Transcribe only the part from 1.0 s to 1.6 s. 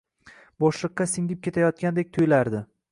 singib